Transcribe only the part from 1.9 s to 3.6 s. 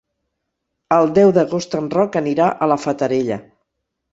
Roc anirà a la Fatarella.